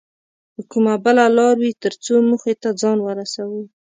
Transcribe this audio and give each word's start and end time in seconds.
که 0.53 0.61
کومه 0.71 0.93
بله 1.05 1.25
لاره 1.35 1.57
وي 1.59 1.71
تر 1.83 1.93
څو 2.03 2.13
موخې 2.29 2.53
ته 2.61 2.69
ځان 2.81 2.97
ورسوو 3.03 3.61